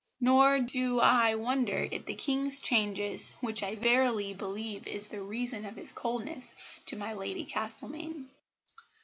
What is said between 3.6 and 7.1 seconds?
I verily believe is the reason of his coldness to